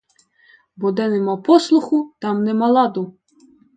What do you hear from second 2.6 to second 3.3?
ладу!